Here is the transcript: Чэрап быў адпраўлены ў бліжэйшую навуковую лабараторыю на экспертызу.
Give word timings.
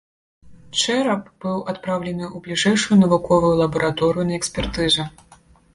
Чэрап 0.79 1.27
быў 1.45 1.61
адпраўлены 1.75 2.25
ў 2.35 2.49
бліжэйшую 2.49 2.99
навуковую 3.03 3.53
лабараторыю 3.61 4.23
на 4.33 4.39
экспертызу. 4.41 5.03